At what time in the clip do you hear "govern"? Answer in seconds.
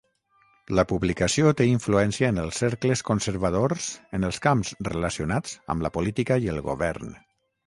6.73-7.15